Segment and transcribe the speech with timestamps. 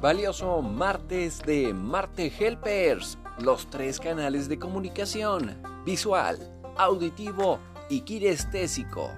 [0.00, 6.38] Valioso martes de Marte Helpers, los tres canales de comunicación, visual,
[6.78, 7.58] auditivo
[7.90, 9.10] y kinestésico.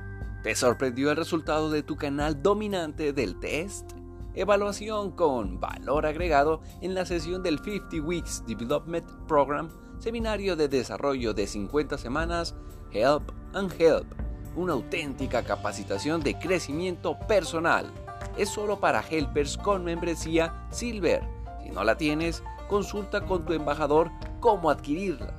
[0.42, 3.92] ¿Te sorprendió el resultado de tu canal dominante del test?
[4.34, 9.68] Evaluación con valor agregado en la sesión del 50 Weeks Development Program,
[10.00, 12.56] seminario de desarrollo de 50 semanas,
[12.90, 14.12] Help and Help,
[14.56, 17.92] una auténtica capacitación de crecimiento personal
[18.36, 21.22] es solo para helpers con membresía Silver.
[21.62, 25.34] Si no la tienes, consulta con tu embajador cómo adquirirla.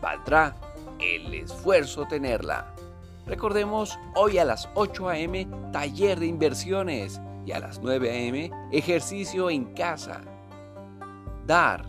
[0.00, 0.54] Valdrá
[1.00, 2.74] el esfuerzo tenerla.
[3.26, 5.46] Recordemos, hoy a las 8 a.m.
[5.72, 8.50] taller de inversiones y a las 9 a.m.
[8.72, 10.20] ejercicio en casa.
[11.46, 11.84] Dar.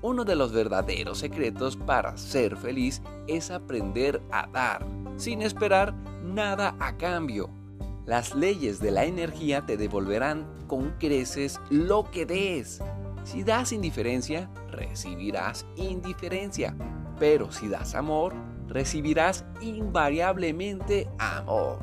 [0.00, 4.84] Uno de los verdaderos secretos para ser feliz es aprender a dar,
[5.16, 7.61] sin esperar nada a cambio.
[8.04, 12.80] Las leyes de la energía te devolverán con creces lo que des.
[13.22, 16.74] Si das indiferencia, recibirás indiferencia.
[17.20, 18.34] Pero si das amor,
[18.66, 21.78] recibirás invariablemente amor.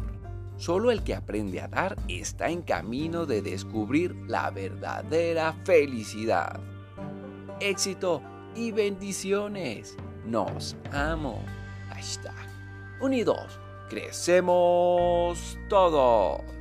[0.58, 6.60] Solo el que aprende a dar está en camino de descubrir la verdadera felicidad.
[7.62, 8.22] Éxito
[8.56, 9.96] y bendiciones.
[10.26, 11.42] Nos amo.
[11.88, 12.36] Hashtag.
[13.00, 16.59] Unidos Crecemos todos.